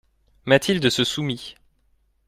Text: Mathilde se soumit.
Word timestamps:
Mathilde 0.45 0.89
se 0.89 1.03
soumit. 1.03 1.53